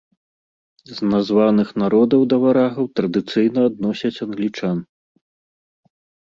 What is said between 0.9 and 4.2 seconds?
З названых народаў да варагаў традыцыйна адносяць